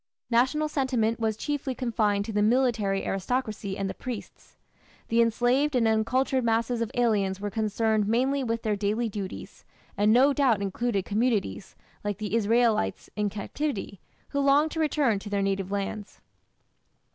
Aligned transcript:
National 0.31 0.67
sentiment 0.67 1.19
was 1.19 1.37
chiefly 1.37 1.75
confined 1.75 2.25
to 2.25 2.33
the 2.33 2.41
military 2.41 3.05
aristocracy 3.05 3.77
and 3.77 3.87
the 3.87 3.93
priests; 3.93 4.57
the 5.09 5.21
enslaved 5.21 5.75
and 5.75 5.87
uncultured 5.87 6.43
masses 6.43 6.81
of 6.81 6.89
aliens 6.95 7.39
were 7.39 7.51
concerned 7.51 8.07
mainly 8.07 8.43
with 8.43 8.63
their 8.63 8.75
daily 8.75 9.07
duties, 9.09 9.63
and 9.95 10.11
no 10.11 10.33
doubt 10.33 10.59
included 10.59 11.05
communities, 11.05 11.75
like 12.03 12.17
the 12.17 12.33
Israelites 12.35 13.11
in 13.15 13.29
captivity, 13.29 13.99
who 14.29 14.39
longed 14.39 14.71
to 14.71 14.79
return 14.79 15.19
to 15.19 15.29
their 15.29 15.43
native 15.43 15.69
lands. 15.69 16.19